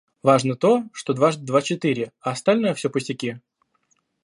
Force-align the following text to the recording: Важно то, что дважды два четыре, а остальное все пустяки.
Важно 0.23 0.55
то, 0.55 0.85
что 0.93 1.13
дважды 1.13 1.45
два 1.45 1.61
четыре, 1.61 2.11
а 2.21 2.31
остальное 2.31 2.73
все 2.73 2.89
пустяки. 2.89 3.39